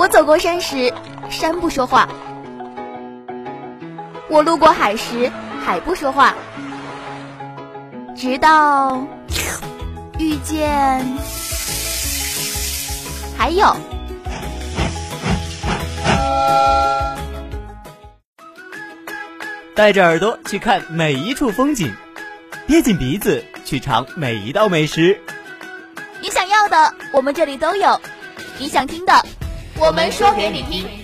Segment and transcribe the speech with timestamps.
[0.00, 0.90] 我走过山时，
[1.28, 2.08] 山不说话；
[4.30, 5.30] 我路过海时，
[5.62, 6.34] 海不说话。
[8.16, 9.06] 直到
[10.18, 11.04] 遇见，
[13.36, 13.76] 还有，
[19.74, 21.94] 带着耳朵去看每一处风景，
[22.66, 25.20] 憋紧鼻子去尝每一道美食。
[26.22, 28.00] 你想要的，我们这里都有；
[28.58, 29.12] 你想听的。
[29.80, 30.99] 我们说给你听。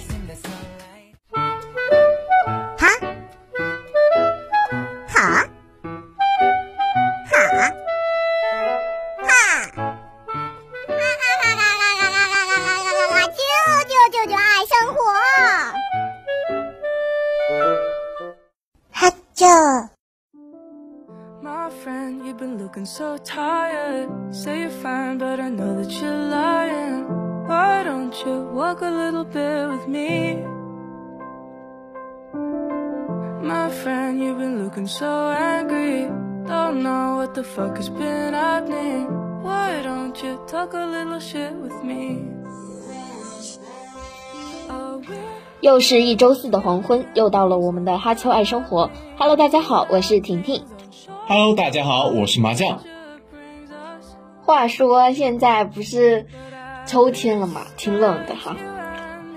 [37.37, 39.05] The fuck has been happening.
[39.42, 42.25] Why don't you talk a little shit with me?
[45.61, 48.91] 又是一周四的黄昏，又到了我们的哈秋爱生活。
[49.19, 50.64] Hello，大家好，我是婷婷。
[51.27, 52.81] Hello，大家好，我是麻将。
[54.47, 56.27] 话说现在不是
[56.87, 58.57] 秋天了嘛，挺冷的哈。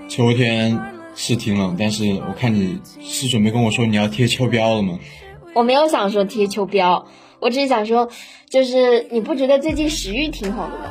[0.08, 0.80] 秋天
[1.16, 5.00] 是挺冷，但是我看你是准备跟我说你要贴秋膘了吗？
[5.54, 7.04] 我没有想说贴秋膘，
[7.40, 8.10] 我只是想说，
[8.50, 10.86] 就是你不觉得最近食欲挺好的吗？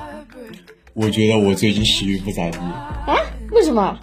[0.94, 2.58] 我觉得我最近食欲不咋地。
[2.58, 3.16] 啊？
[3.52, 3.98] 为什么？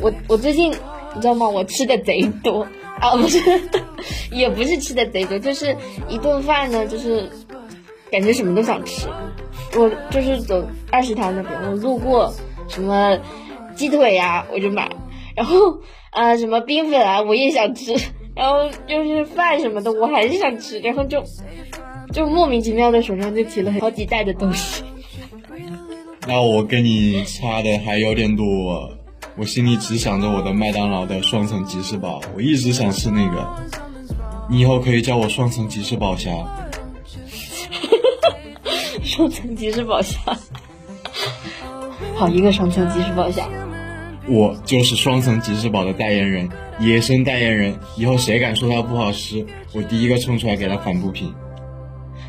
[0.00, 1.48] 我我最近你知道吗？
[1.48, 2.66] 我吃的贼多
[3.00, 3.38] 啊，不是，
[4.32, 5.76] 也不是吃的贼多，就是
[6.08, 7.30] 一顿饭呢，就是
[8.10, 9.06] 感觉什么都想吃。
[9.76, 12.34] 我就是走二食堂那边，我路过
[12.68, 13.18] 什么
[13.76, 14.90] 鸡腿呀，我就买，
[15.36, 17.94] 然后啊什么冰粉啊，我也想吃，
[18.38, 21.24] 然后就是饭什么的，我还是想吃，然后就
[22.12, 24.84] 就莫名其妙的手上就提了好几袋的东西。
[26.24, 28.92] 那我跟你差的还有点多，
[29.36, 33.44] 我心里只想着我的麦当劳的双层吉士堡，我一直想吃那个，
[34.48, 36.30] 你以后可以叫我双层吉士堡侠。
[39.02, 40.20] 双层吉士堡侠，
[42.14, 43.48] 好一个双层吉士堡虾。
[44.28, 47.74] 我就是双层吉士堡的代言人，野生代言人。
[47.96, 49.44] 以后谁敢说它不好吃，
[49.74, 51.34] 我第一个冲出来给他反不平。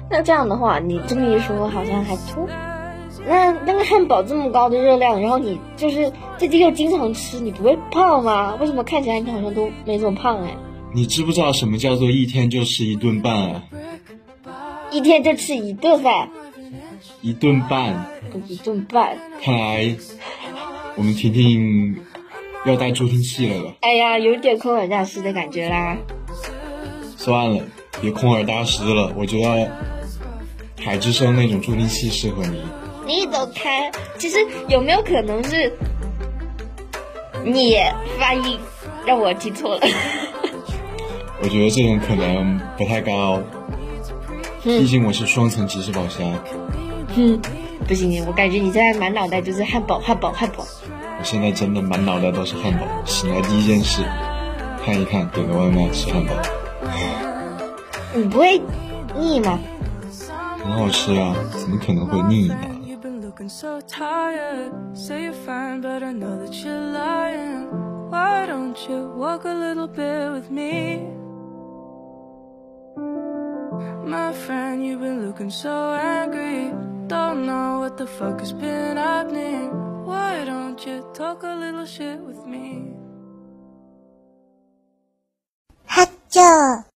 [0.09, 2.47] 那这样的话，你这么一说，好像还突。
[3.27, 8.55] 那那个汉堡这么高的热量，然后你就是最近又经常吃，你不会胖吗？
[8.59, 10.55] 为什么看起来你好像都没怎么胖哎？
[10.93, 13.63] 你知不知道什么叫做一天就吃一顿半啊？
[14.89, 16.29] 一天就吃一顿饭。
[17.21, 18.07] 一顿半，
[18.47, 19.17] 一顿半。
[19.43, 19.95] 看来
[20.95, 21.97] 我们婷婷
[22.65, 23.73] 要带助听器了吧？
[23.81, 25.97] 哎呀，有点空耳大师的感觉啦。
[27.17, 27.63] 算了，
[28.01, 29.71] 别空耳大师了，我觉得
[30.81, 32.61] 海之声那种助听器适合你。
[33.05, 33.91] 你走开！
[34.17, 35.73] 其实有没有可能是
[37.43, 37.75] 你
[38.19, 38.59] 发音
[39.05, 39.81] 让我听错了？
[41.41, 43.41] 我觉得这种可能不太高，
[44.61, 46.23] 毕竟我是双层吉士堡虾。
[47.15, 47.41] 嗯，
[47.87, 50.63] 不行，我感觉你现在满脑袋就是汉堡，汉堡，汉堡。
[51.17, 52.85] 我现在真的满脑袋都是汉堡。
[53.05, 54.03] 醒来第一件事，
[54.85, 56.33] 看一看，点个外卖吃汉堡。
[58.13, 58.61] 你不会
[59.17, 59.59] 腻吗？
[60.63, 62.55] 很好吃啊，怎么可能会腻呢
[77.09, 80.05] ？Don't know what the fuck has been happening.
[80.05, 82.93] Why don't you talk a little shit with me?
[85.87, 86.88] 哈啾。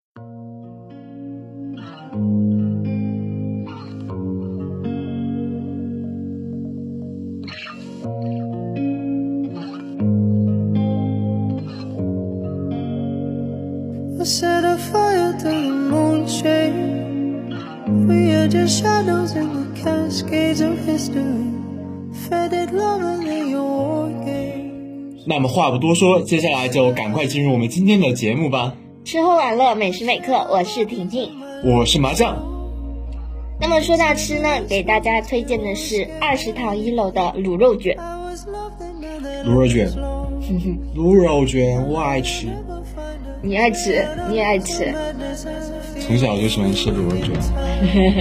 [25.33, 28.75] 那么话不多说，接下来就赶快进入我们今天的节目吧。
[29.03, 31.31] 吃喝玩乐，每时每刻，我是婷婷，
[31.65, 32.38] 我是麻将。
[33.59, 37.97] 那么说到吃呢，给大家推荐的是二食堂一楼的卤肉卷。
[39.44, 39.89] 卤肉卷，
[40.95, 42.45] 卤肉卷，我爱吃。
[43.45, 44.94] 你爱吃，你也爱吃。
[46.00, 47.34] 从小就喜欢吃卤肉卷。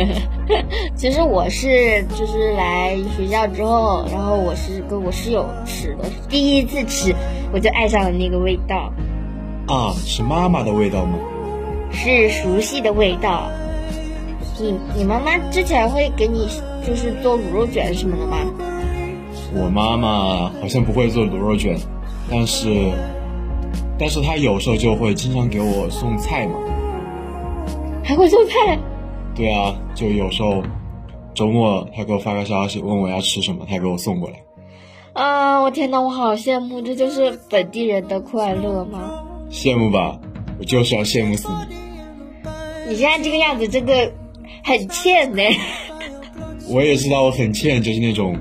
[0.96, 7.14] 其实我是就是来学校之后，然后我是跟我室友吃的，第一次吃
[7.52, 8.92] 我就爱上了那个味道，
[9.68, 11.16] 啊，是妈妈的味道吗？
[11.92, 13.48] 是熟悉的味道。
[14.58, 16.48] 你你妈妈之前会给你
[16.84, 18.38] 就是做卤肉卷什么的吗？
[19.54, 21.78] 我妈妈好像不会做卤肉卷，
[22.28, 22.90] 但是，
[24.02, 26.54] 但是他有时候就会经常给我送菜嘛。
[28.02, 28.76] 还会送菜？
[29.32, 30.60] 对啊，就有时候
[31.34, 34.40] 周末他给我发个消息，问我要吃什么，他给我送过来。
[35.12, 39.22] 啊，我天呐，我好羡慕，这就是本地人的快乐吗？
[39.52, 40.18] 羡慕吧，
[40.58, 41.76] 我就是要羡慕死你。
[42.88, 44.12] 你现在这个样子真的
[44.64, 45.42] 很欠呢。
[46.68, 48.36] 我也知道我很欠，就是那种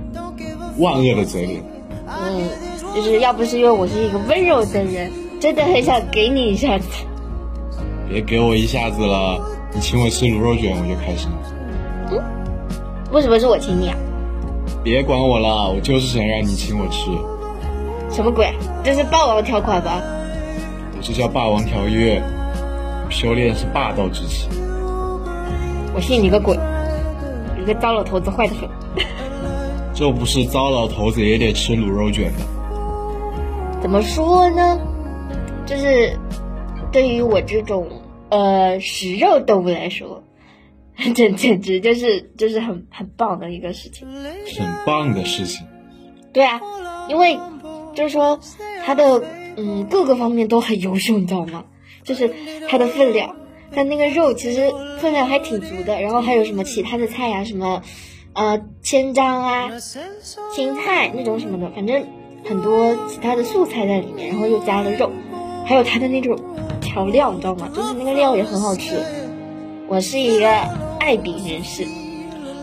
[0.79, 1.61] 万恶的嘴脸。
[2.07, 2.49] 嗯，
[2.95, 6.85] 就是要不是因为我是一个温柔的人，真的很想给你一下子。
[8.07, 9.41] 别给我一下子了，
[9.73, 11.31] 你请我吃卤肉卷我就开心。
[13.11, 13.97] 为什么是我请你啊？
[14.83, 17.09] 别管我了，我就是想让你请我吃。
[18.15, 18.53] 什么鬼？
[18.83, 19.99] 这是霸王条款吧？
[20.95, 22.21] 我这叫霸王条约，
[23.09, 24.47] 修炼是霸道之气。
[25.95, 26.55] 我信你个鬼！
[27.57, 28.69] 你个糟老头子坏的很。
[29.91, 32.39] 这不是糟老头子也得吃卤肉卷的？
[33.81, 34.79] 怎么说呢？
[35.65, 36.17] 就是
[36.91, 37.87] 对于我这种
[38.29, 40.23] 呃食肉动物来说，
[41.15, 44.07] 这简直就是就是很很棒的一个事情。
[44.57, 45.65] 很棒的事情。
[46.33, 46.61] 对啊，
[47.09, 47.37] 因为
[47.93, 48.39] 就是说
[48.85, 49.23] 它的
[49.57, 51.65] 嗯各个方面都很优秀，你知道吗？
[52.03, 52.31] 就是
[52.69, 53.35] 它的分量，
[53.71, 57.83] 它那个肉其实分量还挺足的，然后还有什么其他的菜呀、什么
[58.33, 59.69] 呃千张啊、
[60.53, 62.05] 青菜那种什么的，反正
[62.45, 65.11] 很多其他的素菜在里面，然后又加了肉，
[65.65, 66.37] 还有它的那种
[66.81, 67.69] 调料，你知道吗？
[67.73, 69.03] 就是那个料也很好吃。
[69.87, 70.49] 我是一个
[70.99, 71.85] 爱饼人士，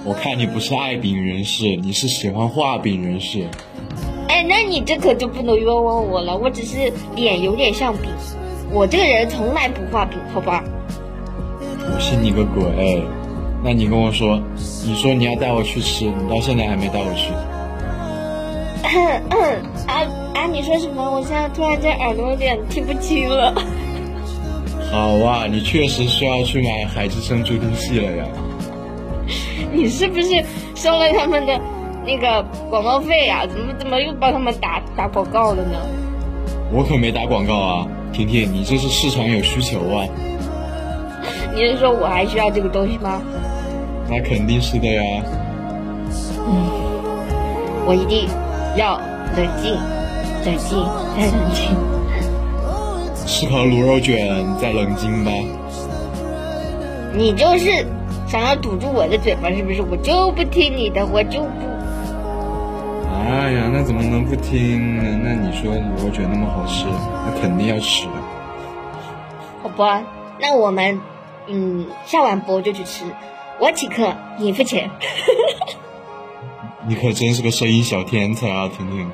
[0.05, 3.47] 我看你不是爱饼人士，你是喜欢画饼人士。
[4.29, 8.11] 哎，那你这可就不能冤枉我了，我只是脸有点像饼，
[8.71, 10.65] 我这个人从来不画饼，好吧？
[11.61, 13.03] 我信你个鬼！
[13.65, 14.41] 那你跟我说，
[14.87, 17.33] 你说你要带我去吃，你到现在还没带我去。
[20.53, 21.03] 你说什么？
[21.11, 23.55] 我现在突然间耳朵有点听不清了。
[24.91, 28.25] 好啊，你确实需要去买海之声助听器了呀。
[29.73, 30.43] 你是不是
[30.75, 31.61] 收了他们的
[32.07, 35.79] 那个广告费呀、怎么怎么又帮他们打打广告了呢？
[36.73, 40.07] 我可没打广告啊，婷婷，你这是市场有需求啊。
[41.55, 43.21] 你是说我还需要这个东西吗？
[44.09, 45.03] 那肯定是的呀。
[46.47, 46.71] 嗯
[47.87, 48.29] 我一定
[48.77, 48.99] 要
[49.37, 49.75] 冷静，
[50.45, 50.79] 冷静
[51.17, 51.77] 再冷静。
[53.27, 55.31] 吃口卤肉卷再冷静吧。
[57.15, 57.87] 你就是
[58.27, 59.83] 想要堵住我的嘴巴，是不是？
[59.83, 61.49] 我就不听你的，我就不。
[63.11, 65.03] 哎呀，那怎么能不听呢？
[65.23, 66.87] 那你说卤肉卷那么好吃，
[67.27, 68.13] 那肯定要吃的。
[69.63, 70.03] 好吧，
[70.41, 71.01] 那我们
[71.49, 73.05] 嗯下完播就去吃，
[73.59, 74.91] 我请客，你付钱。
[76.87, 79.11] 你可真是个声音小天才啊，婷婷。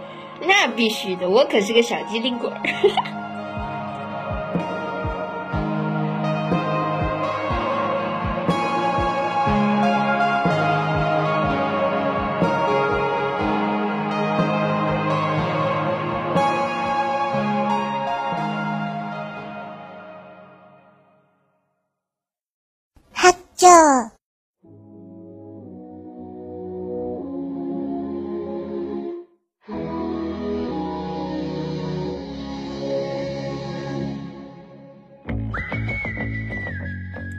[0.66, 2.50] 那必须的，我可是个小机灵鬼。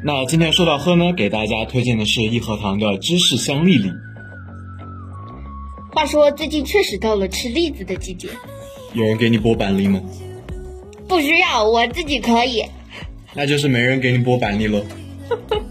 [0.08, 3.90] 那今天说到喝呢，给大家推荐的是益禾堂的芝士香栗栗。
[5.92, 8.28] 话说最近确实到了吃栗子的季节，
[8.94, 10.00] 有人给你剥板栗吗？
[11.08, 12.64] 不需要，我自己可以。
[13.34, 14.86] 那就是没人给你剥板栗喽。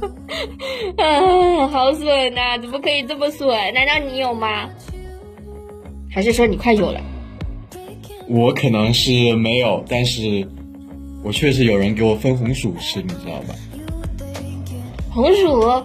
[0.99, 3.49] 啊，好损呐、怎么可以这么损？
[3.73, 4.69] 难道你有吗？
[6.11, 7.00] 还是说你快有了？
[8.26, 10.45] 我可能是没有，但是
[11.23, 13.55] 我确实有人给我分红薯吃，你知道吧？
[15.14, 15.85] 红薯，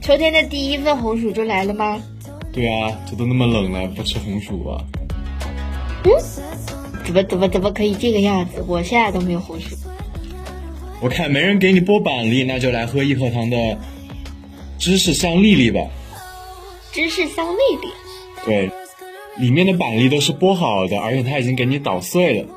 [0.00, 2.00] 秋天的第一份红薯就来了吗？
[2.52, 4.84] 对啊，这都那么冷了，不吃红薯啊？
[6.04, 6.12] 嗯
[7.04, 8.64] 怎么怎么怎么可以这个样子？
[8.68, 9.74] 我现在都没有红薯。
[11.00, 13.76] 我看没人给你剥板栗，那就来喝益禾堂的
[14.78, 15.80] 芝士香粒粒吧。
[16.92, 17.88] 芝士香粒粒，
[18.44, 18.70] 对，
[19.40, 22.48] 里面的板栗都是剥好的，而且它已经给你捣碎了，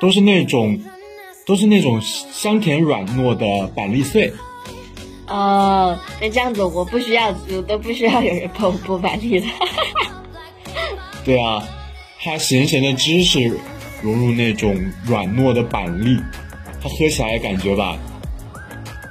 [0.00, 0.80] 都是那种，
[1.44, 4.32] 都是那种香甜软糯的板栗碎。
[5.26, 9.46] 哦，那这样子我不需要，我都不需要有人帮我剥板栗了。
[11.24, 11.62] 对啊，
[12.20, 13.58] 它咸咸的芝士
[14.02, 16.18] 融入那种软糯的板栗，
[16.82, 17.96] 它喝起来感觉吧，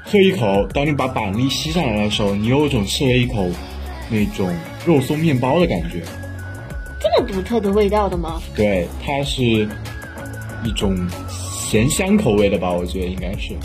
[0.06, 3.50] 喝一口，当你把板栗吸上来的时候，你有一种吃了一口
[4.10, 4.56] 那种
[4.86, 6.04] 肉松面包的感觉。
[7.00, 8.40] 这么独特的味道的吗？
[8.56, 9.68] 对，它是
[10.64, 10.96] 一种
[11.28, 12.72] 咸香口味的吧？
[12.72, 13.56] 我觉得应该是。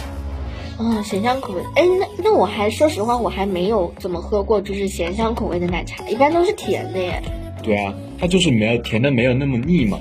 [0.79, 1.63] 哦，咸香口味。
[1.75, 7.21] 哎，那那我还说实话，我还没有怎么喝过就是咸香口味的奶茶，一般都是甜的耶。
[7.63, 9.99] 对啊，它就是没有甜的，没有那么腻嘛。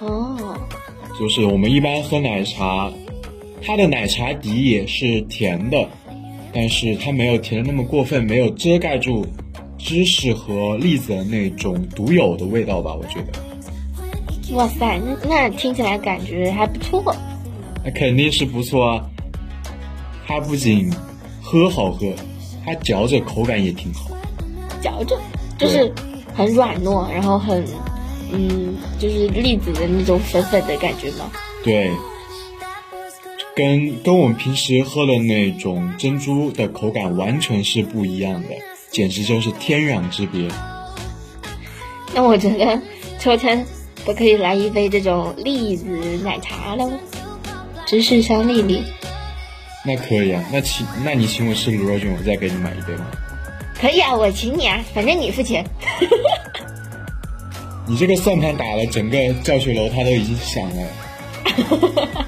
[0.00, 0.36] 哦，
[1.18, 2.92] 就是我们一般喝奶茶，
[3.62, 5.88] 它的奶茶底也是甜的，
[6.52, 9.26] 但是它没有甜的那么过分，没有遮盖住
[9.78, 12.94] 芝士和栗子的那种独有的味道吧？
[12.94, 14.54] 我觉得。
[14.54, 17.02] 哇塞，那那听起来感觉还不错。
[17.82, 19.08] 那肯定是不错啊。
[20.32, 20.90] 它不仅
[21.42, 22.10] 喝好喝，
[22.64, 24.16] 它嚼着口感也挺好。
[24.80, 25.20] 嚼着
[25.58, 25.92] 就是
[26.34, 27.62] 很软糯，然后很
[28.32, 31.30] 嗯，就是栗子的那种粉粉的感觉吗？
[31.62, 31.90] 对，
[33.54, 38.48] 跟跟我们平时喝的那种珍珠的口感完全是不一样的，
[38.90, 40.48] 简直就是天壤之别。
[42.14, 42.80] 那我觉得
[43.18, 43.66] 秋天
[44.06, 45.84] 都可以来一杯这种栗子
[46.24, 46.90] 奶茶了，
[47.84, 48.82] 芝士香粒粒。
[49.84, 53.04] 那可以啊，那请那你请我吃卤肉卷，我再给你买一杯吧？
[53.80, 55.64] 可以啊，我请你啊，反正你付钱。
[57.84, 60.86] 你这个算盘打了，整个教学楼它都已经响了。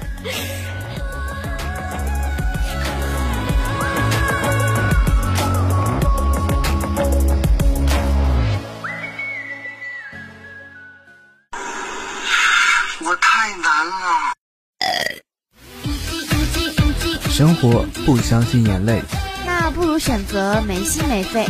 [18.05, 19.01] 不相信眼泪，
[19.47, 21.43] 那不如选择没心没肺。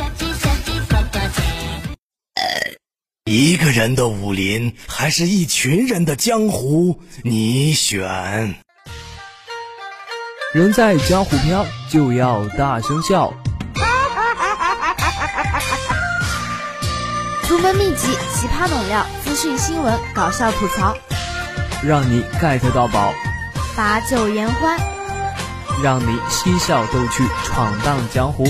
[3.26, 7.02] 一个人的武林，还是一群人的江湖？
[7.24, 8.56] 你选。
[10.54, 13.34] 人在江湖飘，就要大声笑。
[17.50, 20.96] 独门秘籍、奇葩猛料、资讯新闻、搞笑吐槽，
[21.84, 23.14] 让你 get 到宝，
[23.76, 24.80] 把酒言欢，
[25.84, 28.44] 让你嬉笑逗趣，闯荡江湖。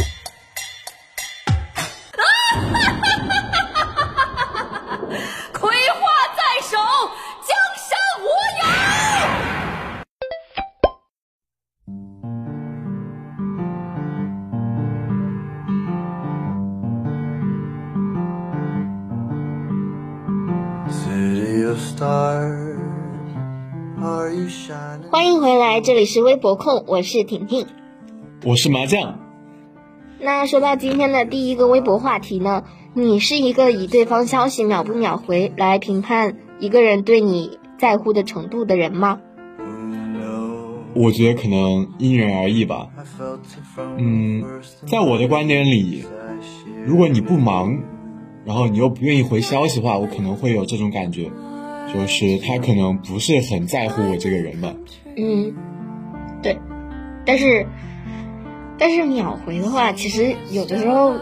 [25.86, 27.68] 这里是微博控，我是婷婷。
[28.44, 29.20] 我是麻将。
[30.20, 32.64] 那说到今天的第一个微博话题呢，
[32.96, 39.22] 你是一个以对方消息秒不秒回来评判一个人对你在乎的程度的人吗？
[40.96, 42.90] 我觉得可能因人而异吧。
[44.00, 44.44] 嗯，
[44.88, 46.04] 在我的观点里，
[46.84, 47.78] 如果你不忙，
[48.44, 51.30] 然后你又不愿意回消息的话，我可能会有这种感觉，
[51.94, 54.74] 就是他可能不是很在乎我这个人吧。
[55.18, 55.54] 嗯，对，
[57.26, 57.66] 但是
[58.78, 61.16] 但是秒回的话，其实有的时候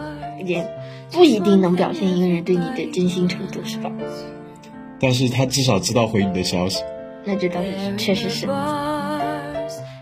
[0.43, 0.67] 也
[1.11, 3.91] 不一定能表现一个人对你的真心程度，是吧？
[4.99, 6.81] 但是他至少知道回你的消息。
[7.25, 8.47] 那这倒是确实是。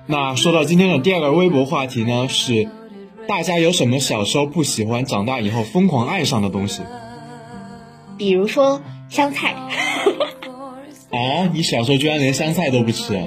[0.08, 2.68] 那说到今天的第二个微博话题呢，是
[3.28, 6.82] 大家有什么小时候不喜欢，长大以后疯狂爱上的东西？
[8.18, 9.54] 比如说香菜，
[11.12, 13.20] 啊， 你小时候居然连香菜都不吃？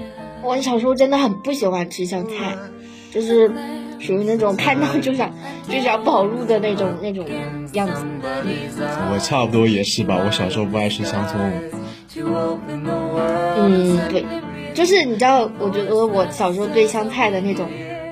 [0.45, 2.57] 我小时候真的很不喜欢吃香菜，
[3.11, 3.51] 就是
[3.99, 5.33] 属于那种看到就想
[5.69, 7.25] 就想跑路的那种那种
[7.73, 8.05] 样子。
[9.11, 11.41] 我差不多也是吧，我小时候不爱吃香葱。
[13.57, 14.25] 嗯，对，
[14.75, 17.67] 就是你知道，我觉得我小时候对香菜的那种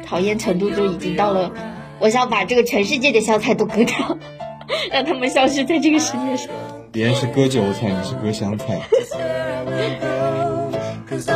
[0.05, 1.53] 讨厌程度就已经到了，
[2.01, 4.19] 我想把这个全世界的香菜都割掉，
[4.91, 6.49] 让他们消失在这个世界上。
[6.91, 8.81] 别人是割韭菜，你是割香菜。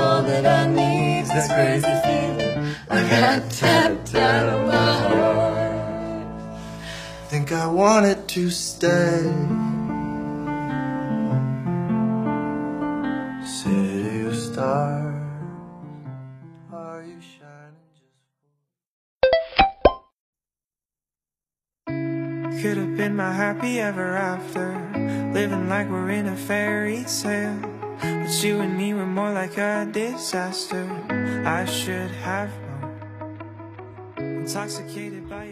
[0.06, 6.60] All that I need is that crazy feeling I got tapped out of my heart.
[7.28, 9.22] Think I want it to stay.
[13.44, 15.16] City of stars,
[16.72, 18.22] are you shining just
[22.62, 24.68] Could have been my happy ever after,
[25.34, 27.75] living like we're in a fairy tale.
[28.00, 30.86] But you and me were more like a disaster.
[31.44, 32.76] I should have known.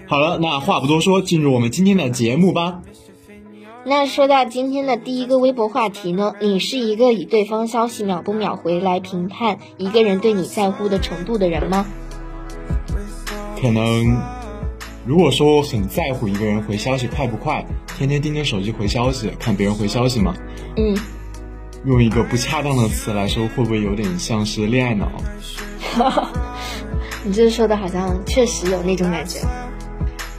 [0.07, 2.83] 好了，那话不多说，进入我们今天的节目吧。
[3.87, 11.87] 那说到今天的第一个微博话题呢，你是一个以对方消息秒不秒回来评判一个人对你在乎的程度的人吗？
[13.61, 14.17] 可能，
[15.05, 17.67] 如果说我很在乎一个人回消息快不快，
[17.99, 20.35] 天天盯着手机回消息，看别人回消息嘛，
[20.77, 20.97] 嗯，
[21.87, 25.11] 用一个不恰当的词来说，会不会有点像是恋爱脑？
[27.25, 29.41] 你这说的好像确实有那种感觉。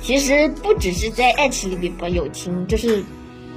[0.02, 3.04] 其实不只是在爱情里面吧，友情就是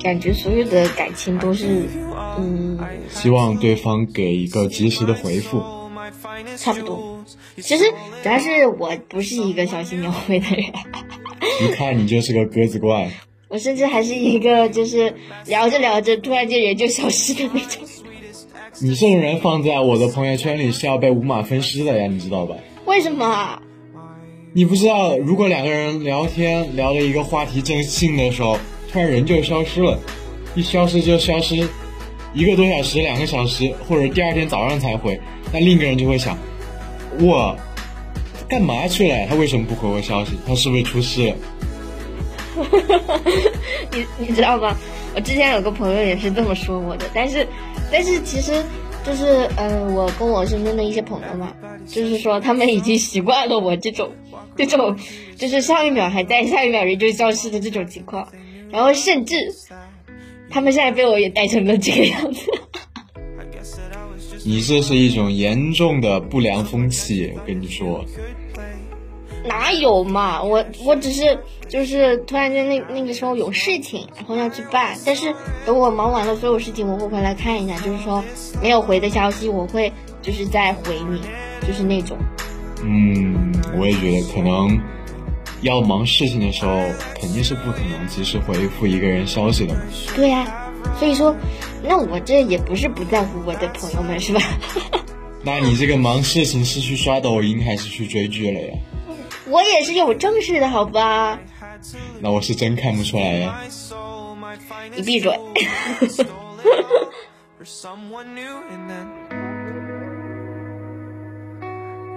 [0.03, 1.87] 感觉所有的感情都是，
[2.39, 2.79] 嗯，
[3.11, 5.63] 希望对方给一个及时的回复。
[6.57, 7.23] 差不多。
[7.57, 7.85] 其实
[8.23, 10.65] 主要是我不是一个消息秒回的人，
[11.69, 13.11] 一看你就是个鸽子怪。
[13.49, 15.15] 我甚至还是一个就是
[15.47, 17.83] 聊着聊着突然间人就消失的那种。
[18.81, 22.55] 你这种人放在我的朋友圈里是要被五马分尸的呀，你知道吧？
[22.85, 23.61] 为什么？
[24.53, 28.59] 你不知道，如果两个人聊天聊了一个话题正兴的时候，
[28.93, 29.99] 突然人就消失了，
[30.55, 31.57] 一消失就消失
[32.35, 35.19] 一个多小时、两个小时，或者第二天早上才回，
[35.53, 36.37] 那另一个人就会想，
[37.21, 37.57] 我
[38.49, 39.27] 干嘛去了？
[39.27, 40.33] 他为什么不回我消息？
[40.47, 41.37] 他是不是出事了？
[43.93, 44.77] 你你知道吗？
[45.15, 47.47] 我之前有个朋友也是这么说我的，但是
[47.91, 48.63] 但是其实
[49.05, 51.53] 就是呃，我跟我身边的一些朋友嘛，
[51.87, 54.11] 就是说他们已经习惯了我这种
[54.57, 54.97] 这种
[55.37, 58.29] 就是上一秒还在，下一秒人就消失的这种情况，
[58.71, 59.35] 然后甚至
[60.51, 62.43] 他们现在被我也带成了这个样子。
[64.45, 68.05] 你这是一种严重的不良风气，我跟你说。
[69.49, 70.43] 哪有嘛？
[70.43, 75.35] 我我只是就是突然间那那个时候有事情，然后要去办，但是
[75.67, 78.23] 等我忙完了所有事情，我会回来看一下，就是说
[78.63, 81.21] 没有回的消息，我会就是再回你，
[81.67, 82.17] 就是那种。
[82.85, 84.79] 嗯，我也觉得可能
[85.63, 86.71] 要忙事情的时候，
[87.21, 89.81] 肯定是不可能及时回复一个人消息的嘛。
[90.15, 91.35] 对呀、所以说，
[91.83, 94.41] 那我这也不是不在乎我的朋友们，是吧？
[95.43, 98.75] 那你这个忙事情是去刷抖音还是去追剧了呀？
[99.51, 101.39] 我也是有正事的，好吧？
[102.21, 103.61] 那我是真看不出来呀。
[104.95, 105.33] 你闭嘴。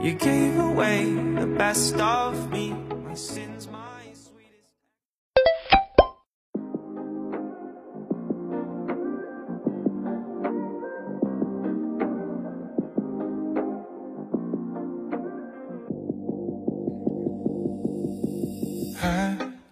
[0.04, 1.04] you gave away
[1.36, 2.74] the best of me
[3.08, 3.51] my sins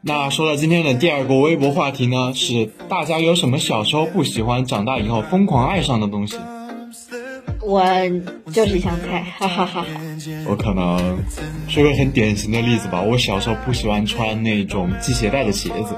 [0.10, 6.36] 那说到今天的第二个微博话题呢，是大家有什么小时候不喜欢，长大以后疯狂爱上的东西？
[7.62, 7.84] 我
[8.52, 9.88] 就是香菜，哈哈哈哈。
[10.48, 11.20] 我可能
[11.68, 15.96] 说个很典型的例子吧，我小时候不喜欢穿那种系鞋带的鞋子。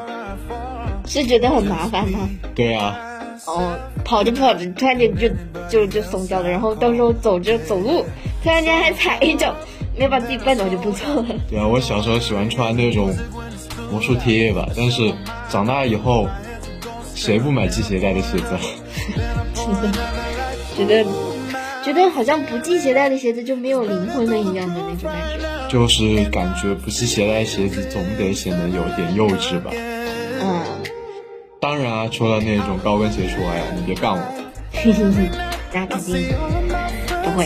[1.08, 2.30] 是觉得很麻烦吗？
[2.54, 3.00] 对啊，
[3.48, 5.30] 哦，跑着跑着，突然间就
[5.70, 8.04] 就就松掉了，然后到时候走着走路，
[8.44, 9.56] 突然间还踩一脚，
[9.98, 11.26] 没把自己绊倒就不错了。
[11.50, 13.10] 对啊，我小时候喜欢穿那种
[13.92, 15.14] 魔术贴吧，但是
[15.50, 16.28] 长大以后，
[17.14, 18.58] 谁不买系鞋带的鞋子？
[20.76, 21.06] 真 的觉得
[21.84, 25.68] 觉得好像不系鞋带的鞋子就没有灵魂了一样的那种感觉。
[25.70, 29.72] 就是感觉不系鞋带鞋子总得显得有点幼稚吧。
[30.42, 30.62] 嗯，
[31.60, 34.24] 当然啊，除了那种高跟鞋除外啊，你别杠我。
[35.74, 36.28] 那肯定
[37.24, 37.46] 不会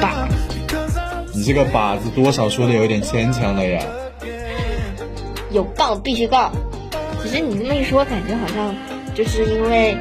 [0.00, 0.28] 吧？
[1.34, 3.82] 你这个“靶子多少说的有点牵强了呀。
[5.50, 6.52] 有杠必须杠。
[7.22, 8.74] 其实你这么一说，感觉好像
[9.14, 9.96] 就是因为，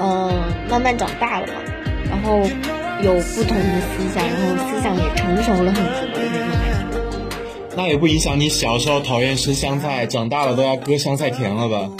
[0.00, 0.32] 嗯、
[0.68, 1.54] 慢慢长大了嘛，
[2.10, 2.38] 然后
[3.02, 6.98] 有不同的思想，然后思想也成熟了很多的那种感觉。
[7.76, 11.90] 那也不影响你小时候讨厌吃香菜，长大了都要割香菜田了吧？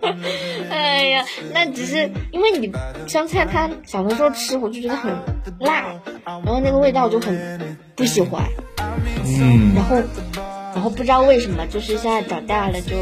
[0.70, 2.72] 哎呀，那只是因为你
[3.06, 5.12] 香菜，它小的时候吃我就觉得很
[5.60, 5.84] 辣，
[6.24, 8.42] 然后那个味道就很不喜欢，
[9.24, 9.96] 嗯然，后
[10.78, 12.94] 然后不知道为什么，就是现在长大了就，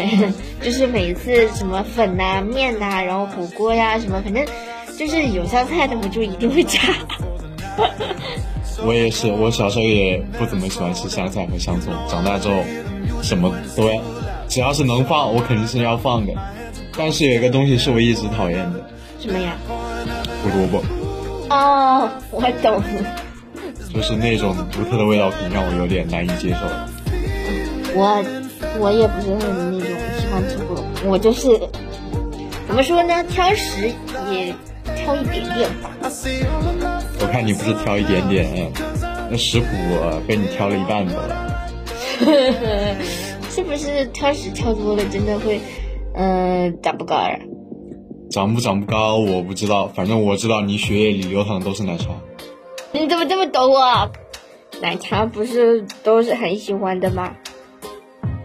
[0.64, 4.42] 就是每一次什么粉呐、面呐、然后火锅呀、什么，反正
[4.96, 6.78] 就是有香菜的我就一定会加。
[8.82, 12.64] 我也是，我小时候也不怎么喜欢吃香菜和香葱，长大之后
[13.22, 14.00] 什么都要，
[14.48, 16.32] 只要是能放，我肯定是要放的。
[16.96, 18.88] 但是有一个东西是我一直讨厌的，
[19.20, 19.54] 什么呀？
[20.42, 20.82] 胡萝卜，
[21.50, 22.82] 哦，我懂。
[23.94, 26.60] 就是那种独特的味道，可能让我有点难以接受。
[27.94, 28.24] 我
[28.78, 31.48] 我也不是很那种喜欢吃胡萝，我就是
[32.66, 33.92] 怎么说呢，挑食
[34.30, 34.54] 也
[34.96, 35.90] 挑一点点吧。
[37.20, 38.72] 我看你不是挑一点点，
[39.30, 39.66] 那食谱
[40.00, 41.48] 呃被你挑了一半多了。
[43.50, 45.60] 是不是挑食挑多了真的会，
[46.14, 47.30] 嗯、长不高啊？
[48.30, 52.06] 长不长不高我不知道，反正我知道你血液里流淌的都是奶茶。
[52.92, 54.10] 你怎么这么懂我？
[54.80, 57.34] 奶茶不是都是很喜欢的吗？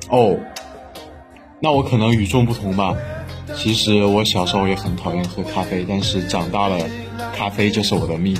[0.09, 0.37] 哦，
[1.59, 2.95] 那我可能与众不同吧。
[3.55, 6.77] 其实我小时候也很讨厌喝咖啡，但是长大了，
[7.35, 8.37] 咖啡就是我的命。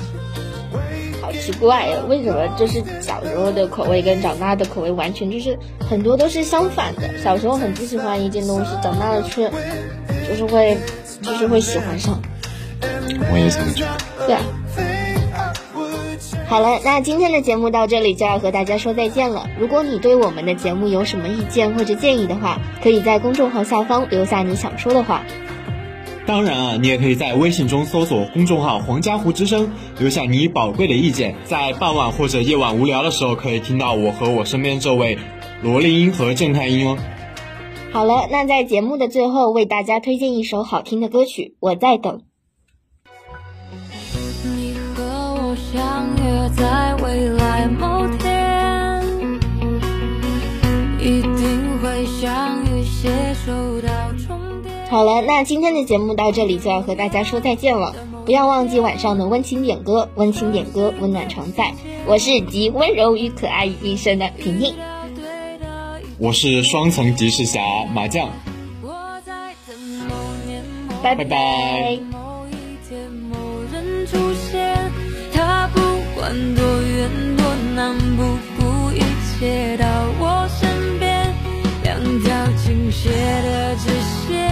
[1.20, 7.18] 好奇怪呀，为什么就是小时候的口味跟长大的口味完全就是很多都是相反的？
[7.18, 9.50] 小时候很不喜欢一件东西，长大了却
[10.28, 10.76] 就是会
[11.20, 12.20] 就是会喜欢上。
[13.32, 14.26] 我也这么觉得。
[14.26, 14.42] 对啊。
[16.48, 19.50] 好了，那今天的节目到这里就要和大家说再见了。
[19.60, 25.22] 如果你对我们的节目有什么意见或者建议的话，可以在公众号下方留下你想说的话。
[26.24, 31.36] 当然啊，你也可以在微信中搜索公众号“黄家湖之声”，留下你宝贵的意见。
[31.44, 35.18] 在傍晚或者夜晚无聊的时候，可以听到我和我身边这位
[35.62, 36.96] 萝莉音和正太音哦。
[37.92, 42.18] 好了，那在节目的最后为大家推荐一首好听的歌曲，《我在等》。
[46.56, 49.02] 在未来某天，
[50.98, 53.08] 一定会相遇，携
[53.44, 53.88] 手到
[54.26, 54.86] 终点。
[54.90, 57.94] 好了，那今天的节目到这里就要和大家说再见了。
[58.24, 61.72] 不要忘记晚上的温情点歌，温情点歌，温暖常在。
[62.06, 64.74] 我是集温柔与可爱于一身的婷婷。
[66.18, 67.60] 我是双层即视侠
[67.94, 68.28] 麻将，
[68.82, 70.14] 我在等某
[70.46, 72.07] 年某拜拜拜。
[76.28, 78.22] 看多远多难不
[78.58, 79.86] 顾一切到
[80.20, 81.34] 我身边。
[81.82, 83.88] 两条倾斜的直
[84.28, 84.47] 线